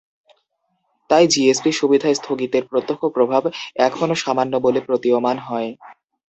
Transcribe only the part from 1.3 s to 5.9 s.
GSP সুবিধা স্থগিতের প্রত্যক্ষ প্রভাব এখনো সামান্য বলে প্রতীয়মান হয়।